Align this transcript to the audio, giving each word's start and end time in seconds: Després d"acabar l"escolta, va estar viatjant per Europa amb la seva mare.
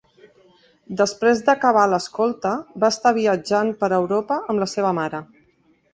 Després 1.01 1.43
d"acabar 1.49 1.83
l"escolta, 1.89 2.53
va 2.85 2.91
estar 2.97 3.15
viatjant 3.21 3.73
per 3.85 3.93
Europa 3.99 4.39
amb 4.55 4.65
la 4.65 4.73
seva 4.77 4.99
mare. 5.01 5.21